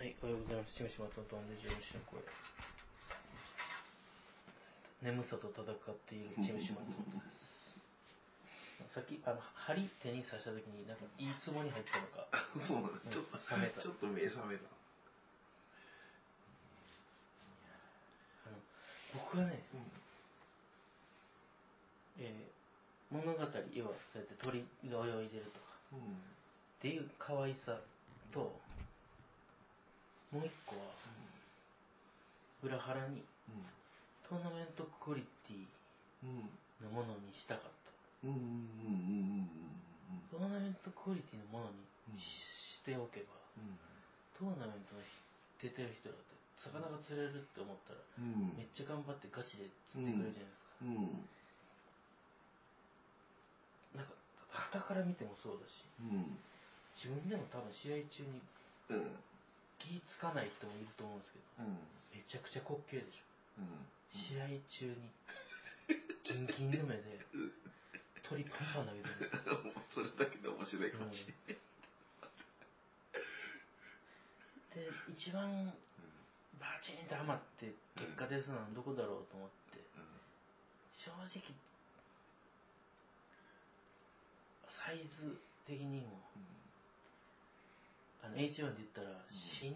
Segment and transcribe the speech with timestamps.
[0.00, 0.72] はい、おはようございます。
[0.72, 2.24] チムシマトントンでジオシの声。
[5.04, 5.76] 眠さと戦っ
[6.08, 8.96] ているチムシマトンです。
[8.96, 12.24] さっき、あの、針手に刺した時に、なんか、いいツボに入ったのか。
[12.56, 14.64] そうなの、ちょっと、冷めたちょっと目覚めた。
[18.48, 18.56] あの、
[19.20, 19.60] 僕はね、
[22.24, 26.16] えー物語、要は、そうやって鳥が泳いでるとか、うん。
[26.16, 26.16] っ
[26.80, 27.76] ていう可愛さ
[28.32, 28.58] と、
[30.32, 30.82] もう一個は、
[32.62, 33.22] 裏腹に、
[34.28, 35.66] トーナメントクオリティ。
[36.80, 38.28] のものにしたかった。
[38.28, 38.32] うん。
[38.32, 38.38] うん。
[38.38, 39.48] うん。
[40.08, 40.22] うん。
[40.32, 43.76] トーナメントクオリティのものうんにしておけば、うん。
[44.32, 45.02] トーナメントの
[45.60, 48.56] 出てる人だって、魚が釣れるって思ったら、うん。
[48.56, 50.72] めっちゃ頑張ってガチで釣ってくれるじゃないですか。
[50.80, 51.28] うん。
[53.96, 54.12] なんか、
[54.48, 56.40] 旗から見てもそうだし、うん。
[56.96, 58.40] 自分でも多分試合中に
[58.90, 59.16] うん。
[59.80, 61.80] 気つかない人もいると思うんですけど、うん。
[62.12, 63.64] めちゃくちゃ滑稽でしょ。
[63.64, 63.88] うん。
[64.12, 65.10] 試合中に、
[66.22, 67.18] ギンギンの目で、
[68.22, 69.30] 鳥パンパン投げてる。
[69.88, 71.70] それだけで面白いかもしれない。
[74.76, 75.72] で、一番
[76.60, 79.82] バチンとハマって結果出すのはどこだろうと思って、
[80.94, 81.42] 正直、
[84.68, 86.20] サイズ的にも、
[88.22, 89.72] あの H1 で言ったら、新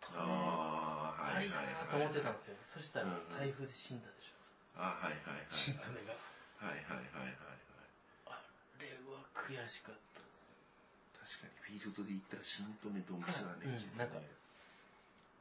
[0.00, 1.74] トレああ、あはいはいはい。
[1.74, 2.56] なと思ってたんですよ。
[2.66, 4.34] そしたらうん台風で死んだでしょ。
[4.76, 5.46] あはいはいはい。
[5.50, 6.14] 新トレが。
[6.58, 7.86] はいはいはいはいはい。
[8.26, 8.40] あ
[8.78, 11.40] れは悔しかったです。
[11.40, 13.66] 確かにフィールドで言ったら新トネドンピシャだね。
[13.96, 14.26] なんかね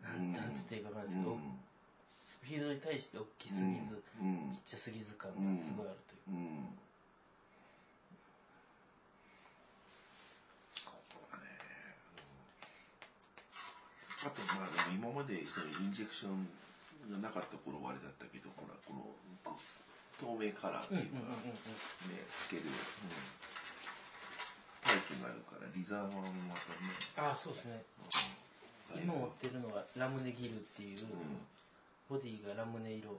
[0.02, 0.12] な
[0.48, 1.36] んていいかわかんないですけど、
[2.44, 6.32] フィールドに対して大きすぎず、うんちっちゃすぎず感がすごいあるという。
[6.32, 6.36] うん。
[6.36, 6.40] う
[6.70, 6.78] ん。
[10.76, 11.58] そうだね。
[12.18, 12.22] う
[14.12, 16.48] んあと、まあ、今までそのインジェクション
[17.12, 19.04] がなかった頃はあれだったけど、ほら、この
[20.20, 22.76] 透明カラーっていうか、うんうんうんうんうんね、透ける、うん、
[24.80, 27.84] タイプがあるから、リザーバーもまたね、ああ、そうですね。
[28.00, 28.44] うん
[28.94, 31.42] 今持ってるのはラムネギルっていう、うん
[32.12, 33.16] ボディがラムネ色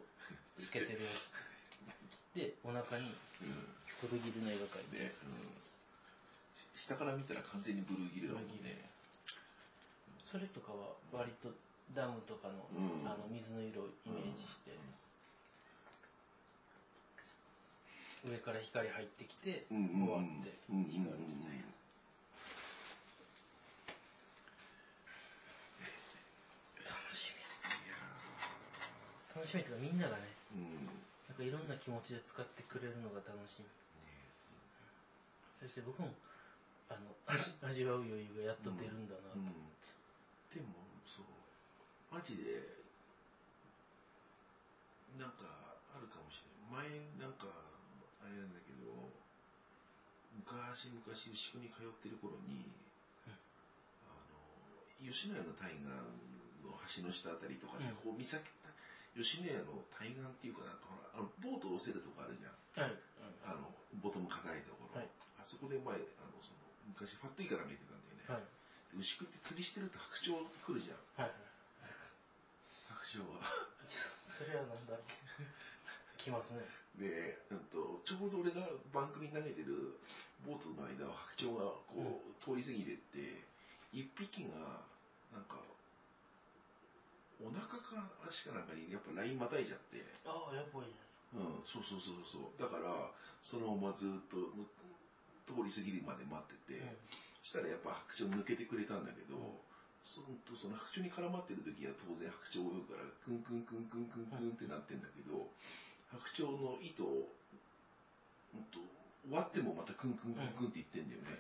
[0.61, 2.37] つけてるやつ。
[2.37, 3.11] で、お腹に
[3.43, 3.75] うん
[4.07, 5.03] ブルギルの絵が描いて。
[5.03, 6.79] ね、うん。
[6.79, 8.94] 下から見たら完全にブルーギルだもんね。
[10.35, 11.47] それとかは割と
[11.95, 14.75] ダムとかの,、うんあの水の色をイメージして、
[18.27, 20.03] 上から光入ってきて、うんうんうん。
[20.11, 21.63] 終わってうんうんうん光るみたいな。
[26.83, 27.39] 楽しみ。
[29.39, 30.91] 楽しみというかみんながね、ーうん。
[31.31, 33.71] なんかいろんな気持ちで使ってくれるのが楽しみ。
[35.63, 36.11] そして僕も、
[36.91, 39.39] あの、味 味わう余裕がやっと出るんだなと。
[39.39, 39.71] うん。
[40.55, 41.27] でも、そう、
[42.15, 42.63] マジで、
[45.19, 45.47] なんか
[45.91, 46.87] あるかもしれない。
[47.19, 47.51] 前、なんか、
[48.23, 48.87] あれなんだけど、
[50.39, 52.71] 昔々牛久に通ってる頃に、
[54.07, 54.39] あの、
[55.03, 55.91] 吉野家の対岸
[56.63, 58.43] の橋の下あたりとかで、うんこう見先
[59.15, 62.55] 吉野家の対岸っていうかなんかほら、あのボートを押せるとこあるじゃん。
[62.83, 62.99] はい。
[63.47, 63.71] あの、
[64.03, 64.99] ボトム抱えたところ。
[64.99, 66.63] はいあそこで前、あの、その、
[66.95, 68.25] 昔ファットイカ投げてたんだよね。
[68.27, 68.64] はい。
[68.95, 71.27] で牛久って釣りしてると白鳥来るじゃん。
[71.27, 71.35] はい。
[73.03, 73.43] 白鳥は。
[73.87, 76.19] それはなんだろう。
[76.19, 76.63] 来ますね。
[76.95, 78.63] で、うんと、ちょうど俺が
[78.95, 79.99] バンクに投げてる
[80.47, 83.43] ボートの間を白鳥がこう、通り過ぎてって、
[83.91, 84.87] 一匹が、
[85.35, 85.59] なんか、
[87.43, 91.03] お腹か足かなんかにやっぱラインまたいちゃって、ああ、やっぱいいじ
[91.35, 92.55] うん、そうそうそうそう。
[92.63, 93.11] だから、
[93.43, 94.63] そのままずっとぬ
[95.51, 99.37] 通り過ぎるまで待ってて、ゃないそしたらやっぱ白鳥抜けてくれたんだけど、
[100.03, 105.53] そのとその白鳥に絡まってる時は当然白鳥泳ぐから、クンクンクンクンクンクンってなってんだけど、
[106.09, 107.29] 白鳥の糸を、
[108.57, 108.81] うんと、
[109.29, 111.37] 終わってもまたクンクンクンクンって言ってんだよね。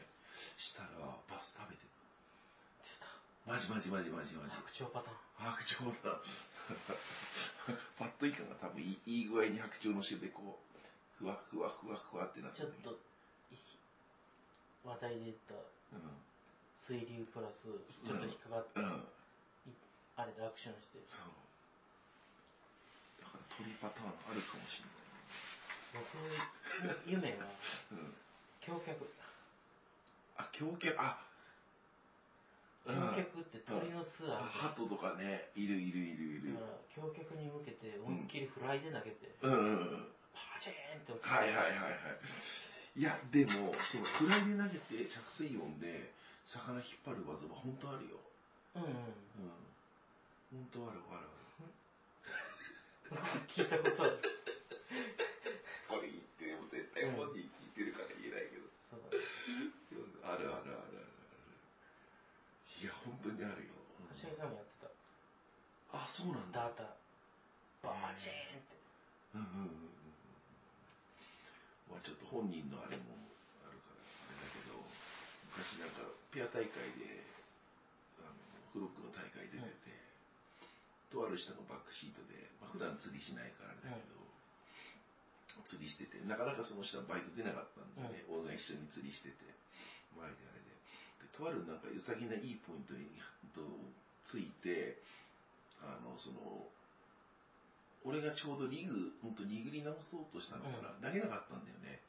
[0.60, 3.08] したら、バス食べて出た。
[3.08, 3.56] た。
[3.56, 4.52] マジマジマジマジマジ。
[4.76, 5.52] 白鳥パターン。
[5.56, 6.20] 白鳥だ。
[8.00, 12.98] パッとイカが多分いいいい具合に白鳥の種でこう、ふわふわふわふわってなってちょっと、
[14.84, 15.54] い話題で言った
[16.84, 18.84] 水流プラス、ちょっと引っかかって、うん。
[18.84, 19.00] うん。
[19.00, 19.72] い
[20.16, 21.32] あれでアクションして、そう。
[23.24, 24.88] だから鳥パターンあるかもしれ
[25.96, 26.04] 僕
[26.84, 27.56] の夢は、ない。
[27.92, 28.12] うん。
[28.60, 29.08] 橋脚。
[30.36, 31.16] あ、橋脚、あ
[32.84, 36.60] 橋脚って鳥の巣あるじゃとかね、いるいるいるいるだ。
[36.60, 40.12] から、橋脚に向けて思いっきりフライで投げて、うんうんうん。
[40.34, 42.63] パチーンって落ちて、はいはいはいはい。
[42.94, 46.12] いや、でも、その暗ラで投げて着水音で
[46.46, 48.16] 魚引っ張る技は本当あるよ。
[48.76, 48.90] うんうん。
[48.90, 50.66] うん。
[50.70, 51.74] 本当あるあるある。
[53.50, 54.22] 聞いたことある。
[55.88, 58.66] これ言ってでも絶対本人聞いてるから言えないけど。
[58.90, 59.24] そうだ、ね、
[60.22, 61.04] あるあるあるある。
[62.82, 63.74] いや、本当にあるよ。
[64.34, 64.90] さんもやってた。
[65.98, 66.60] あ、そうなんだ。
[66.60, 66.94] ダータ。
[67.82, 68.76] バーチーンって。
[69.34, 69.93] うんうんうん。
[72.04, 73.16] ちょっと本人のあれも
[73.64, 74.76] あるから、あれだけど、
[75.56, 77.24] 昔なんかペア大会で、
[78.20, 78.36] あの、
[78.76, 79.90] フロックの大会出てて、
[81.08, 84.20] とある人のバックシートで、まあ普段釣りしないからあれだけど、
[85.64, 88.20] 釣りしてて、なかなかその人はバイト出なかったんだよね。
[88.28, 89.48] 俺が一緒に釣りしてて、
[90.12, 90.76] 前であれで。
[91.24, 93.08] でとあるなんか良さげないいポイントに
[93.56, 93.64] と
[94.28, 95.00] ついて、
[95.80, 96.68] あの、その、
[98.04, 102.00] 俺がちょうどリグ、ほんと握り直そうとしたのかな、投げなかったんだよね。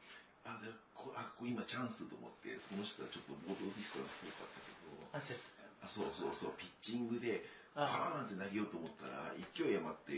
[0.43, 5.35] あ、でこあ、ここ今チャンスと思って、その人はちょっとボードディスタンス遠かったけど、
[5.83, 7.87] あそうそうそう、ピッチングで、た。
[7.87, 10.15] パーンって投げようと思ったら、勢い余って、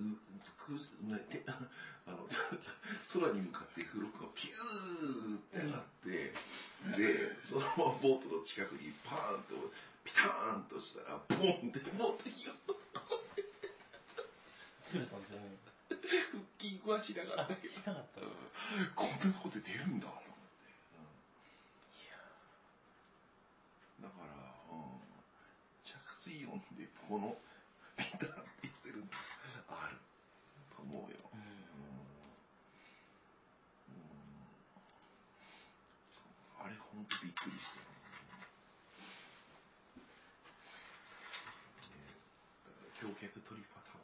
[0.00, 0.16] う
[0.68, 0.76] く
[1.08, 1.40] ねて
[2.04, 2.28] あの
[3.12, 6.32] 空に向かってフロックがピューって上がって、
[6.96, 9.72] で、そのままボートの近くにパーンと、
[10.04, 12.77] ピターンとしたら、ボンって持ってきようと。
[14.88, 15.58] 釣れたんですよね。
[16.32, 18.20] 腹筋はしながらあ、だけどしなかった。
[18.20, 18.30] いや
[18.94, 20.28] こんなとこで出るんだと思って。
[24.00, 24.32] だから、
[24.72, 25.00] うん、
[25.84, 27.36] 着水音でこの
[27.96, 29.04] ピタッてしてるの
[29.68, 29.98] ある
[30.74, 31.18] と思うよ。
[31.34, 31.40] うん。
[31.40, 31.58] うんうん
[36.08, 36.32] そう
[36.64, 37.84] あれほんとびっくりしたよ。
[41.92, 42.00] ね
[42.64, 43.98] だから橋脚取りパターン。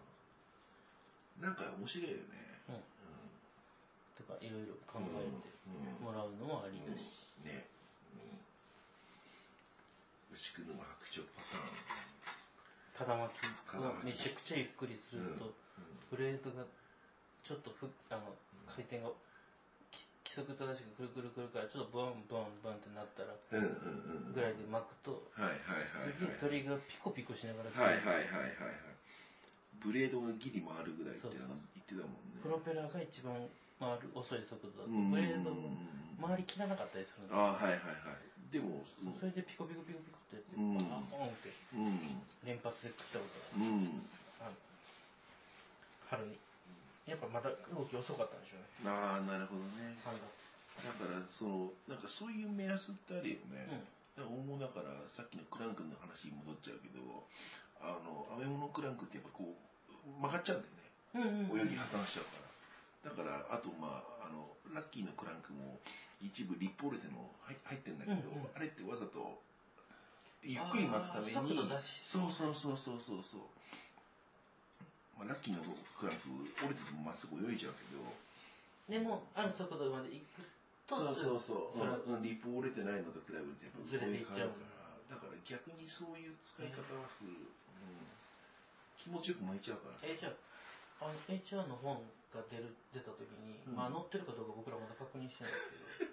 [1.45, 2.41] なんか面白いよね。
[2.73, 2.75] うん。
[2.75, 2.89] うん。
[4.17, 5.13] とか、いろいろ考え
[5.45, 7.29] てうんもらうのもありだし。
[7.45, 7.69] ね、
[8.17, 8.25] う
[10.33, 11.69] ん、牛久沼白鳥パター
[12.01, 12.09] ン。
[12.97, 13.45] 肩巻き
[13.77, 15.53] をめちゃくちゃゆっくりすると、
[16.11, 16.65] ブレードが
[17.43, 18.21] ちょっとふあの
[18.71, 19.11] 回転が
[19.91, 23.35] き規則正しくくるくるくるからちょっとブンブンブンってなったら。
[23.51, 23.59] ぐ
[24.41, 28.94] らいで巻くとはいはいはいすげえ鳥がピコピコしながらはいはいはいはい。
[29.81, 32.41] ブレードがギリ回るぐらいって言ってたもんね。
[32.43, 33.35] プロペラが一番
[33.81, 35.77] 回る遅い速度だとうんブレードうん
[36.21, 38.53] 回りきらなかったりするんですああはいはいはい。
[38.53, 39.19] でも、うん。
[39.19, 40.79] それでピコピコピコピコってやってうん。
[40.79, 42.23] バーンってうん。
[42.47, 44.01] 連発で食ったことがうん。
[44.41, 44.55] あの
[46.09, 46.39] 春に。
[47.05, 48.89] やっぱまだ動き遅かったんでしょうね。
[48.89, 49.93] ああなるほどね。
[50.01, 50.55] 3月。
[50.87, 53.69] だからそのなんかそういう目安ってあるよね。
[54.17, 54.59] うん。
[54.59, 57.27] だからだからさっきのクランクの話に戻っちゃうけど、
[57.81, 60.85] あのアメモノクランクってやっぱこう曲がっちゃうんだよね。
[61.15, 61.67] うんうんうん。
[61.67, 63.11] 泳ぎ破綻しちゃうから。
[63.11, 65.79] だから、あと、まあ、あの、ラッキーのクランクも
[66.25, 68.57] 一部リップ折れての入入ってんだけど、うんうん。
[68.57, 69.39] あれってわざと、
[70.43, 71.33] ゆっくり巻くために、
[71.85, 72.33] そう。
[72.33, 73.41] そうそうそうそうそう。
[75.19, 76.29] まあ、ラッキーのクランク
[76.65, 78.03] 折れててもまっすぐ泳いじゃうけど、
[78.89, 80.43] でもある速度まで行く
[80.87, 84.74] とそうそうそう、うんうんリップ折れてないのと比べてやっぱずれていっちゃうから、
[85.11, 87.31] だから逆にそういう使い方はする。
[87.31, 88.05] うん
[89.05, 90.01] 気持ちよく巻いちゃうから。
[90.01, 90.33] HR
[91.05, 92.01] あの HR の本
[92.33, 96.11] が出る出た時に、うんまあ載ってるかどうか僕らまだ確認してないですけど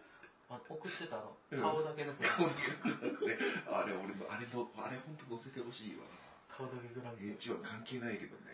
[0.52, 3.38] あの送ってたあのうん顔だけのプラン、顔だけクランクね、
[3.72, 6.04] あれ俺の、あれの、あれ本当乗せてほしいわ。
[6.52, 8.52] 顔だけグランプ H は関係ないけどね。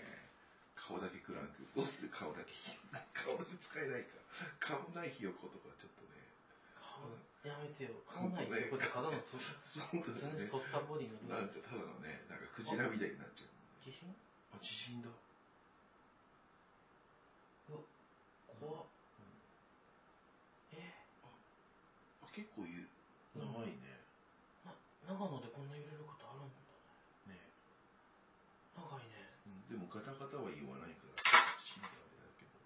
[0.77, 1.65] 顔だけクランク。
[1.73, 2.53] どうする顔だけ。
[3.17, 4.21] 顔だけ使えないか。
[4.61, 6.21] 顔ないひよことかちょっとね。
[6.77, 7.09] 顔
[7.43, 10.47] やめてよ顔ないってこれただのそそうだよね。
[10.51, 13.49] 反ったボディのなんかただのね、なんかクジラみたいになっちゃう。
[13.85, 14.13] 自信
[14.51, 15.09] あ、地震だ。
[17.69, 17.79] うわ
[18.47, 18.85] 怖っ
[20.71, 20.93] え
[22.21, 22.87] あ、結構ゆ
[23.35, 24.01] 長いね。
[24.63, 24.73] な
[25.05, 26.59] 長野でこんな揺れることあるんだ
[27.25, 27.49] ねね。
[28.75, 31.13] 長いねうんでもガタガタは言わないから、
[31.59, 32.59] 死んだあれだけど。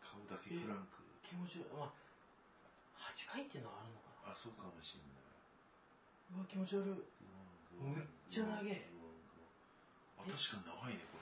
[0.00, 1.02] 顔だけクランク。
[1.22, 1.90] 気持ち悪いまあ
[3.30, 4.32] 8回っていうのはあるのかな？
[4.32, 5.22] あ、そうかもしんない。
[6.34, 6.88] うわ気持ち悪い。
[7.80, 8.90] めっちゃ長え
[10.18, 11.18] あ、確かに長いね、こ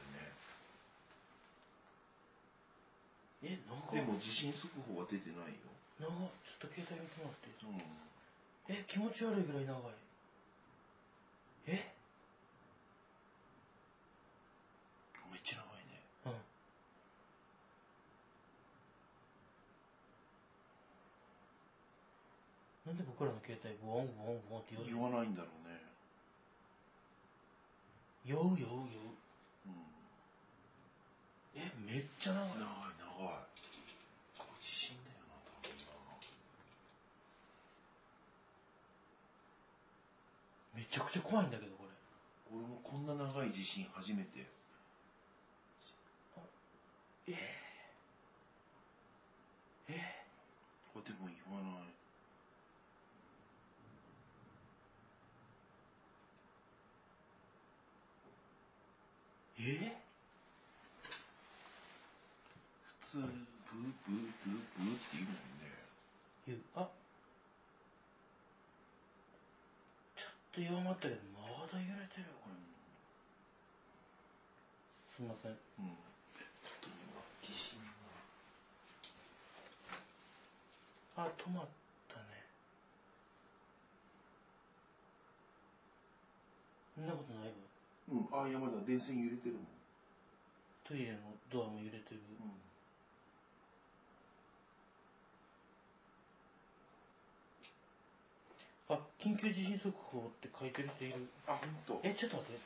[3.42, 3.56] え？
[3.68, 4.06] 長れね。
[4.06, 5.70] でも地震速報は出てないよ。
[6.00, 6.10] 長っ
[6.44, 7.78] ちょっと携帯見てもらってうん。
[8.68, 8.84] え？
[8.86, 9.80] 気持ち悪いぐらい長い。
[11.66, 11.92] え
[15.30, 16.00] めっちゃ長いね。
[16.26, 16.32] うん
[22.88, 25.76] なんで僕らの携帯ブワンブワンブワンって言言わないんだろうね。
[28.24, 29.12] う酔う酔う酔う
[29.68, 29.92] うん。
[31.52, 33.44] えめっちゃ長い長い長い。
[34.40, 35.76] これ地震だよな、多分
[40.72, 42.56] めちゃくちゃ怖いんだけどこれな。
[42.56, 44.48] 俺もこんな長い地震初めて。
[47.28, 47.36] え
[49.88, 50.24] ええ
[50.94, 51.77] ここでも言わない。
[59.70, 59.96] え？
[63.00, 65.72] 普通、ブーブーブーブーって言うもんね。
[66.46, 66.58] 言う。
[66.76, 66.88] あ。
[70.16, 72.56] ちょっと弱まったけどまだ揺れてるよこれ。
[75.14, 75.52] すみません。
[75.52, 75.58] うん。
[75.58, 77.78] ちょっと今、地震
[81.16, 81.24] が。
[81.24, 81.66] あ止まっ
[82.08, 82.46] たね。
[86.94, 87.67] そんなことないわ
[88.10, 89.66] うん、あ、山田、電線揺れてるもん。
[90.84, 91.18] トイレの
[91.50, 92.50] ドアも揺れてる、うん。
[98.90, 102.00] あ緊急地震速報って書いてる人いるあ、ほんと。
[102.02, 102.60] えちょっと待って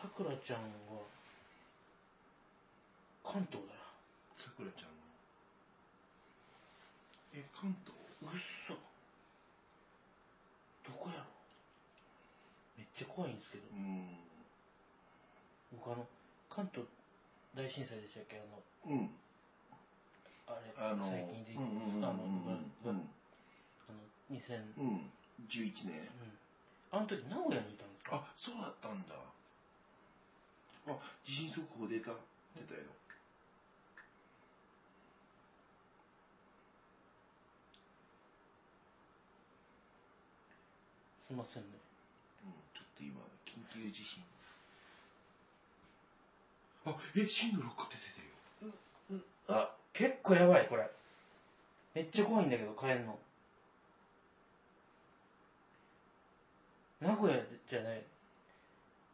[0.00, 1.02] さくらちゃんは
[3.24, 3.80] 関東だよ
[4.38, 4.94] さくらちゃんの。
[7.34, 7.98] え、関東？
[8.22, 8.74] うっそ
[10.86, 11.17] どこや？
[12.98, 14.18] ちゃ怖いんですけどうん。
[15.70, 16.04] 僕あの
[16.50, 16.86] 関東
[17.54, 18.36] 大震災でしたっけ？
[18.38, 19.10] あのうん。
[20.46, 23.10] あれあの、最近で、うんうんうんあの、うんうん。
[23.88, 25.10] あの2000、うん、うん。
[25.48, 26.08] 11年。
[26.90, 28.16] あの時名古屋にいたんですか？
[28.16, 29.14] あ、そうだったんだ。
[30.86, 32.12] あ、地震速報出た？
[32.56, 32.80] 出たよ。
[41.26, 41.87] すいませんね
[42.98, 44.22] と今、緊急地震。
[46.86, 48.32] あ、え、震度6って出てるよ。
[49.48, 50.88] あ結構やばいこれ。
[51.94, 53.18] めっちゃ怖いんだけど帰んの。
[57.00, 58.04] 名古屋じゃない。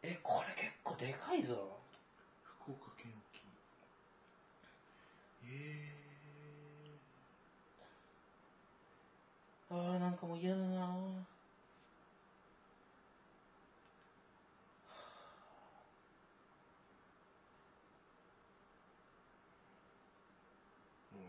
[0.02, 1.80] えこれ結構でかいぞ。
[2.44, 3.40] 福岡県沖。
[5.44, 6.24] え
[9.68, 11.22] あーなんかもう嫌だなー。
[21.12, 21.20] うわ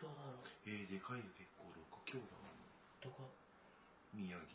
[0.00, 1.68] どうだろうーえー、でかいよ、結構。
[1.72, 2.24] 6強だ。
[3.04, 3.28] どこ
[4.14, 4.48] 宮城。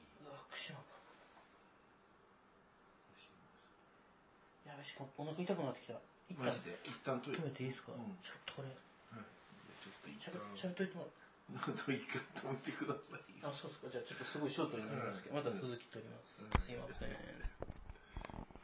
[0.50, 0.98] 福島か
[4.66, 5.98] やべしかもお腹痛くなってきた
[6.38, 7.18] マジで、一旦。
[7.22, 9.26] 止めていいですか、うんちょっとこれはい。
[9.82, 10.58] ちょっと一旦。
[10.58, 11.10] しゃべっといても
[11.50, 13.30] なんか一回止めてください。
[13.42, 17.10] あそうですかじゃあちょっとすごいショートになりますけどまた続き取ります、うんすいません